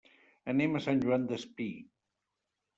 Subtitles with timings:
[0.53, 1.69] Anem a Sant Joan Despí.